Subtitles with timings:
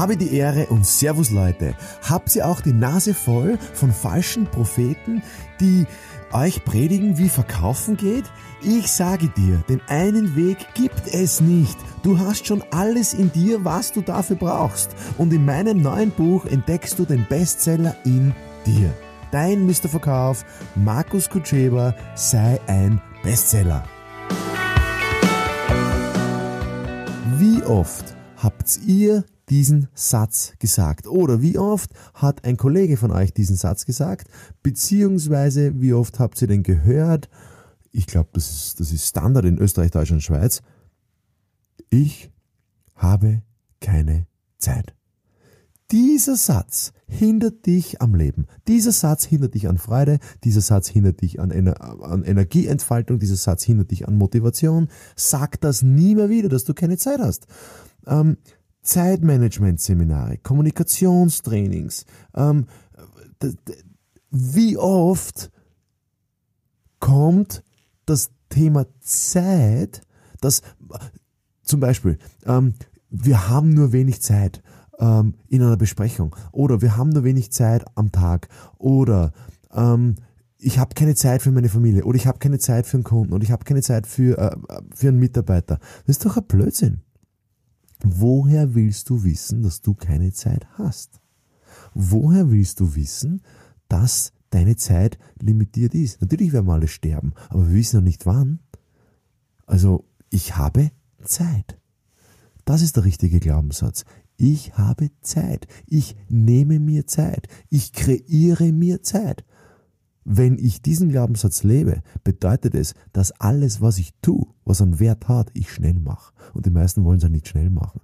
[0.00, 1.74] Habe die Ehre und Servus Leute.
[2.08, 5.22] Habt ihr auch die Nase voll von falschen Propheten,
[5.60, 5.84] die
[6.32, 8.24] euch predigen, wie verkaufen geht?
[8.62, 11.76] Ich sage dir, den einen Weg gibt es nicht.
[12.02, 14.96] Du hast schon alles in dir, was du dafür brauchst.
[15.18, 18.32] Und in meinem neuen Buch entdeckst du den Bestseller in
[18.64, 18.90] dir.
[19.32, 19.90] Dein Mr.
[19.90, 23.84] Verkauf, Markus Kutscheba, sei ein Bestseller.
[27.36, 31.06] Wie oft habt ihr diesen Satz gesagt?
[31.06, 34.28] Oder wie oft hat ein Kollege von euch diesen Satz gesagt?
[34.62, 37.28] Beziehungsweise wie oft habt ihr den gehört?
[37.92, 40.62] Ich glaube, das ist, das ist Standard in Österreich, Deutschland, Schweiz.
[41.90, 42.30] Ich
[42.94, 43.42] habe
[43.80, 44.26] keine
[44.58, 44.94] Zeit.
[45.90, 48.46] Dieser Satz hindert dich am Leben.
[48.68, 50.20] Dieser Satz hindert dich an Freude.
[50.44, 53.18] Dieser Satz hindert dich an, Ener an Energieentfaltung.
[53.18, 54.88] Dieser Satz hindert dich an Motivation.
[55.16, 57.48] Sag das nie mehr wieder, dass du keine Zeit hast.
[58.06, 58.36] Ähm,
[58.82, 62.06] Zeitmanagement-Seminare, Kommunikationstrainings.
[62.34, 62.66] Ähm,
[64.30, 65.50] wie oft
[66.98, 67.64] kommt
[68.06, 70.02] das Thema Zeit,
[70.40, 70.62] das
[71.62, 72.74] zum Beispiel, ähm,
[73.10, 74.62] wir haben nur wenig Zeit
[74.98, 79.32] ähm, in einer Besprechung oder wir haben nur wenig Zeit am Tag oder
[79.72, 80.16] ähm,
[80.58, 83.32] ich habe keine Zeit für meine Familie oder ich habe keine Zeit für einen Kunden
[83.32, 84.56] oder ich habe keine Zeit für, äh,
[84.94, 85.78] für einen Mitarbeiter.
[86.06, 87.00] Das ist doch ein Blödsinn.
[88.02, 91.20] Woher willst du wissen, dass du keine Zeit hast?
[91.94, 93.42] Woher willst du wissen,
[93.88, 96.20] dass deine Zeit limitiert ist?
[96.20, 98.60] Natürlich werden wir alle sterben, aber wir wissen noch nicht wann.
[99.66, 100.90] Also, ich habe
[101.24, 101.78] Zeit.
[102.64, 104.04] Das ist der richtige Glaubenssatz.
[104.36, 105.66] Ich habe Zeit.
[105.86, 107.48] Ich nehme mir Zeit.
[107.68, 109.44] Ich kreiere mir Zeit.
[110.24, 115.28] Wenn ich diesen Glaubenssatz lebe, bedeutet es, dass alles, was ich tue, was einen Wert
[115.28, 116.32] hat, ich schnell mache.
[116.52, 118.00] Und die meisten wollen es ja nicht schnell machen.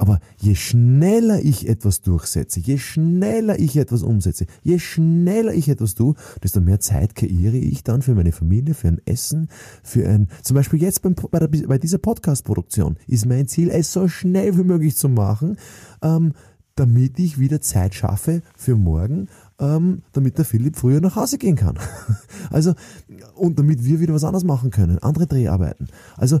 [0.00, 5.96] Aber je schneller ich etwas durchsetze, je schneller ich etwas umsetze, je schneller ich etwas
[5.96, 9.48] tue, desto mehr Zeit kreiere ich dann für meine Familie, für ein Essen,
[9.82, 13.92] für ein, zum Beispiel jetzt beim, bei, der, bei dieser Podcast-Produktion ist mein Ziel, es
[13.92, 15.56] so schnell wie möglich zu machen,
[16.00, 16.32] ähm,
[16.76, 19.26] damit ich wieder Zeit schaffe für morgen
[19.58, 21.78] ähm, damit der Philipp früher nach Hause gehen kann.
[22.50, 22.74] also,
[23.34, 25.88] und damit wir wieder was anderes machen können, andere Dreharbeiten.
[26.16, 26.40] Also,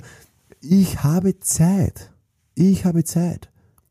[0.60, 2.10] ich habe Zeit.
[2.54, 3.50] Ich habe Zeit.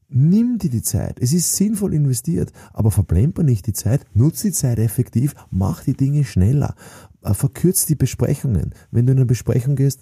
[0.09, 1.19] Nimm dir die Zeit.
[1.19, 4.05] Es ist sinnvoll investiert, aber verplemper nicht die Zeit.
[4.13, 5.35] Nutz die Zeit effektiv.
[5.51, 6.75] Mach die Dinge schneller.
[7.21, 8.73] Äh, verkürz die Besprechungen.
[8.91, 10.01] Wenn du in eine Besprechung gehst,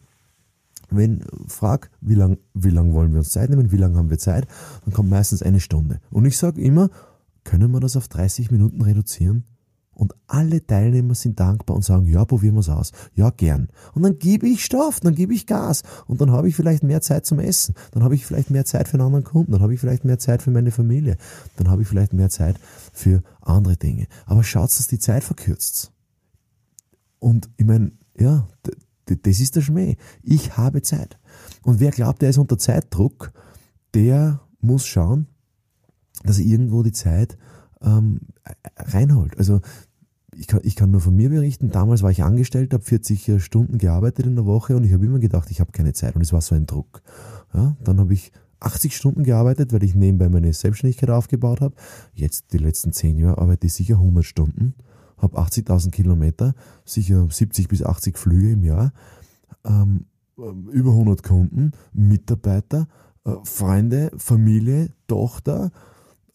[0.91, 4.19] wenn, frag, wie lang, wie lang wollen wir uns Zeit nehmen, wie lange haben wir
[4.19, 4.47] Zeit,
[4.84, 6.00] dann kommt meistens eine Stunde.
[6.12, 6.90] Und ich sage immer,
[7.45, 9.45] können wir das auf 30 Minuten reduzieren?
[9.95, 12.91] Und alle Teilnehmer sind dankbar und sagen, ja, probieren wir es aus.
[13.13, 13.69] Ja, gern.
[13.94, 15.84] Und dann gebe ich Stoff, dann gebe ich Gas.
[16.05, 17.75] Und dann habe ich vielleicht mehr Zeit zum Essen.
[17.91, 19.53] Dann habe ich vielleicht mehr Zeit für einen anderen Kunden.
[19.53, 21.16] Dann habe ich vielleicht mehr Zeit für meine Familie.
[21.55, 22.59] Dann habe ich vielleicht mehr Zeit
[22.91, 24.07] für andere Dinge.
[24.25, 25.94] Aber schaut, dass die Zeit verkürzt.
[27.19, 28.50] Und ich meine, ja,
[29.05, 29.95] das ist der Schmäh.
[30.23, 31.17] Ich habe Zeit.
[31.63, 33.31] Und wer glaubt, der ist unter Zeitdruck,
[33.94, 35.28] der muss schauen,
[36.24, 37.38] dass er irgendwo die Zeit
[37.81, 38.20] ähm,
[38.78, 39.38] reinholt.
[39.38, 39.62] Also
[40.38, 43.78] ich kann, ich kann nur von mir berichten, damals war ich angestellt, habe 40 Stunden
[43.78, 46.34] gearbeitet in der Woche und ich habe immer gedacht, ich habe keine Zeit und es
[46.34, 47.02] war so ein Druck.
[47.53, 51.76] Ja, dann habe ich 80 Stunden gearbeitet, weil ich nebenbei meine Selbstständigkeit aufgebaut habe.
[52.14, 54.76] Jetzt die letzten 10 Jahre arbeite ich sicher 100 Stunden,
[55.18, 56.53] habe 80.000 Kilometer,
[56.84, 58.92] sicher 70 bis 80 Flüge im Jahr,
[59.64, 60.06] ähm,
[60.38, 62.88] über 100 Kunden, Mitarbeiter,
[63.26, 65.72] äh, Freunde, Familie, Tochter,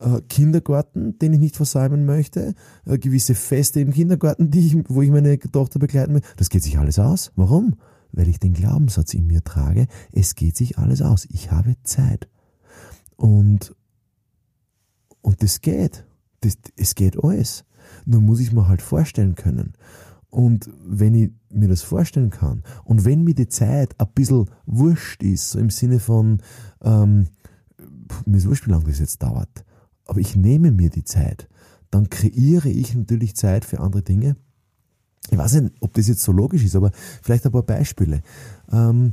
[0.01, 2.55] äh, Kindergarten, den ich nicht versäumen möchte,
[2.87, 6.23] äh, gewisse Feste im Kindergarten, die ich, wo ich meine Tochter begleiten will.
[6.37, 7.33] Das geht sich alles aus.
[7.37, 7.77] Warum?
[8.13, 11.27] Weil ich den Glaubenssatz in mir trage, es geht sich alles aus.
[11.31, 12.29] Ich habe Zeit.
[13.17, 13.75] Und,
[15.21, 16.07] und das geht.
[16.41, 17.65] Das, es geht alles.
[18.07, 19.75] Nur muss ich mir halt vorstellen können.
[20.31, 25.23] Und wenn ich mir das vorstellen kann und wenn mir die Zeit ein bisschen wurscht
[25.25, 26.41] ist, so im Sinne von,
[26.83, 27.27] ähm,
[28.27, 29.65] mir ist wurscht, wie lange das jetzt dauert,
[30.11, 31.49] aber ich nehme mir die Zeit,
[31.91, 34.35] dann kreiere ich natürlich Zeit für andere Dinge.
[35.31, 36.91] Ich weiß nicht, ob das jetzt so logisch ist, aber
[37.23, 38.21] vielleicht ein paar Beispiele.
[38.73, 39.13] Ähm,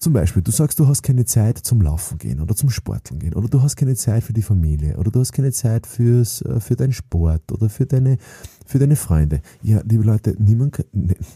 [0.00, 3.34] zum Beispiel, du sagst, du hast keine Zeit zum Laufen gehen oder zum Sporteln gehen
[3.34, 6.58] oder du hast keine Zeit für die Familie oder du hast keine Zeit fürs, äh,
[6.58, 8.18] für deinen Sport oder für deine,
[8.66, 9.40] für deine Freunde.
[9.62, 10.70] Ja, liebe Leute, ne,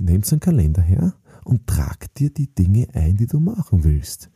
[0.00, 1.14] nehmt einen Kalender her
[1.44, 4.28] und trag dir die Dinge ein, die du machen willst.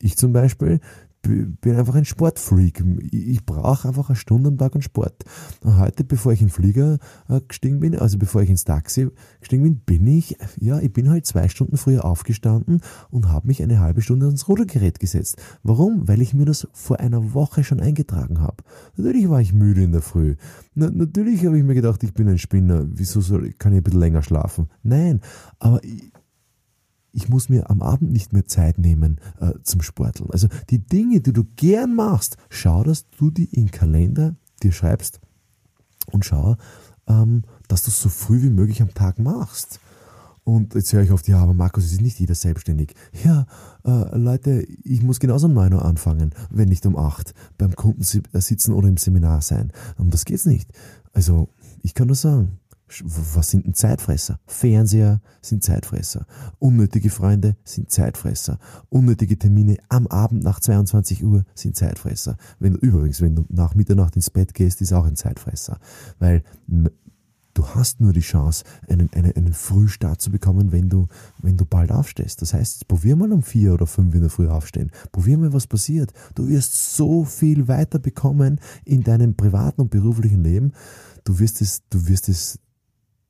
[0.00, 0.80] Ich zum Beispiel
[1.22, 2.82] bin einfach ein Sportfreak.
[3.10, 5.24] Ich brauche einfach eine Stunde am Tag an Sport.
[5.62, 9.08] Und heute, bevor ich in den Flieger äh, gestiegen bin, also bevor ich ins Taxi
[9.40, 12.80] gestiegen bin, bin ich, ja, ich bin halt zwei Stunden früher aufgestanden
[13.10, 15.36] und habe mich eine halbe Stunde ans Rudergerät gesetzt.
[15.62, 16.08] Warum?
[16.08, 18.64] Weil ich mir das vor einer Woche schon eingetragen habe.
[18.96, 20.36] Natürlich war ich müde in der Früh.
[20.74, 22.86] Na, natürlich habe ich mir gedacht, ich bin ein Spinner.
[22.88, 24.68] Wieso soll, kann ich ein bisschen länger schlafen?
[24.82, 25.20] Nein,
[25.58, 26.12] aber ich,
[27.12, 30.30] ich muss mir am Abend nicht mehr Zeit nehmen äh, zum Sporteln.
[30.30, 35.20] Also die Dinge, die du gern machst, schau, dass du die in Kalender dir schreibst
[36.12, 36.56] und schau,
[37.06, 39.80] ähm, dass du es so früh wie möglich am Tag machst.
[40.44, 42.94] Und jetzt höre ich oft, ja, aber Markus, es ist nicht jeder selbstständig.
[43.24, 43.46] Ja,
[43.84, 48.02] äh, Leute, ich muss genauso um 9 Uhr anfangen, wenn nicht um 8 beim Kunden
[48.02, 49.72] äh, sitzen oder im Seminar sein.
[49.98, 50.70] Um das geht's nicht.
[51.12, 51.48] Also,
[51.82, 52.59] ich kann nur sagen,
[53.04, 54.40] was sind denn Zeitfresser?
[54.46, 56.26] Fernseher sind Zeitfresser.
[56.58, 58.58] Unnötige Freunde sind Zeitfresser.
[58.88, 62.36] Unnötige Termine am Abend nach 22 Uhr sind Zeitfresser.
[62.58, 65.78] Wenn übrigens, wenn du nach Mitternacht ins Bett gehst, ist auch ein Zeitfresser.
[66.18, 66.42] Weil
[67.54, 71.08] du hast nur die Chance, einen, einen, einen Frühstart zu bekommen, wenn du,
[71.38, 72.42] wenn du bald aufstehst.
[72.42, 74.90] Das heißt, probier mal um vier oder fünf in der Früh aufstehen.
[75.12, 76.12] Probier mal, was passiert.
[76.34, 80.72] Du wirst so viel weiter bekommen in deinem privaten und beruflichen Leben.
[81.24, 82.58] Du wirst es, du wirst es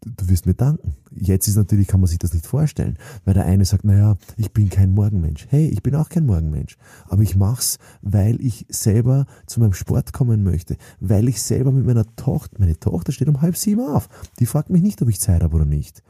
[0.04, 0.94] du wirst mir danken.
[1.10, 4.52] Jetzt ist natürlich, kann man sich das nicht vorstellen, weil der eine sagt, naja, ich
[4.52, 5.46] bin kein Morgenmensch.
[5.50, 6.76] Hey, ich bin auch kein Morgenmensch.
[7.08, 11.84] Aber ich mach's, weil ich selber zu meinem Sport kommen möchte, weil ich selber mit
[11.84, 14.08] meiner Tochter, meine Tochter steht um halb sieben auf.
[14.38, 16.02] Die fragt mich nicht, ob ich Zeit habe oder nicht.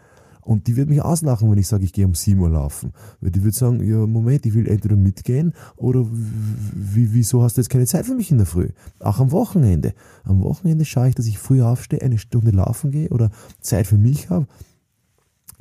[0.43, 2.93] Und die wird mich auslachen, wenn ich sage, ich gehe um 7 Uhr laufen.
[3.21, 7.69] Weil die wird sagen, ja, Moment, ich will entweder mitgehen oder wieso hast du jetzt
[7.69, 8.71] keine Zeit für mich in der Früh?
[8.99, 9.95] Auch am Wochenende.
[10.25, 13.99] Am Wochenende schaue ich, dass ich früh aufstehe, eine Stunde laufen gehe oder Zeit für
[13.99, 14.47] mich habe,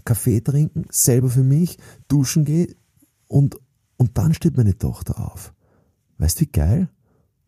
[0.05, 1.77] Kaffee trinken, selber für mich,
[2.07, 2.75] duschen gehe
[3.27, 3.57] und,
[3.97, 5.53] und dann steht meine Tochter auf.
[6.17, 6.89] Weißt du, wie geil?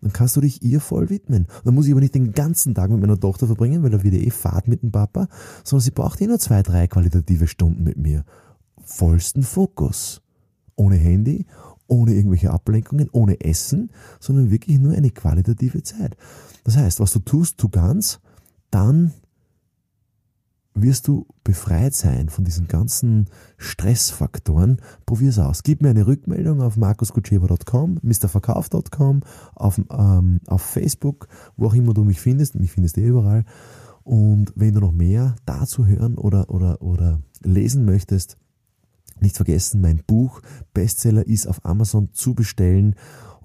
[0.01, 1.47] Dann kannst du dich ihr voll widmen.
[1.63, 4.15] Dann muss ich aber nicht den ganzen Tag mit meiner Tochter verbringen, weil da wird
[4.15, 5.27] eh Fahrt mit dem Papa,
[5.63, 8.25] sondern sie braucht eh nur zwei, drei qualitative Stunden mit mir.
[8.83, 10.21] Vollsten Fokus.
[10.75, 11.45] Ohne Handy,
[11.87, 16.17] ohne irgendwelche Ablenkungen, ohne Essen, sondern wirklich nur eine qualitative Zeit.
[16.63, 18.19] Das heißt, was du tust, tu ganz,
[18.71, 19.11] dann
[20.73, 23.27] wirst du befreit sein von diesen ganzen
[23.57, 24.81] Stressfaktoren.
[25.05, 25.63] Probier's aus.
[25.63, 29.21] Gib mir eine Rückmeldung auf markuskutschewa.com, mrverkauf.com,
[29.55, 31.27] auf, ähm, auf Facebook,
[31.57, 32.55] wo auch immer du mich findest.
[32.55, 33.45] Mich findest du eh überall.
[34.03, 38.37] Und wenn du noch mehr dazu hören oder, oder, oder lesen möchtest,
[39.19, 40.41] nicht vergessen, mein Buch
[40.73, 42.95] Bestseller ist auf Amazon zu bestellen.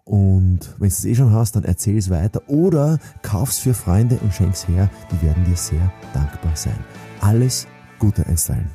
[0.05, 4.19] Und wenn du es eh schon hast, dann erzähl es weiter oder kauf's für Freunde
[4.23, 4.89] und schenk's her.
[5.11, 6.79] Die werden dir sehr dankbar sein.
[7.27, 7.67] Alles
[7.99, 8.71] Gute einstellen.